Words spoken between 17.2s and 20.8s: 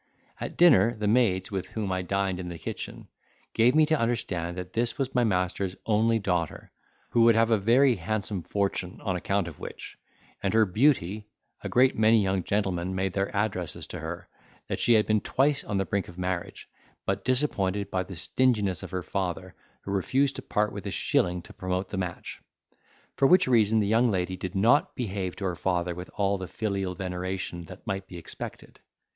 disappointed by the stinginess of her father, who refused to part